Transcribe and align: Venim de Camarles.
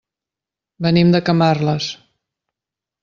Venim 0.85 1.11
de 1.15 1.21
Camarles. 1.27 1.91